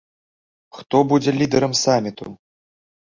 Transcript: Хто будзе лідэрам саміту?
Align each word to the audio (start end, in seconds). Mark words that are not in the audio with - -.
Хто 0.77 0.97
будзе 1.13 1.35
лідэрам 1.41 1.73
саміту? 1.83 2.27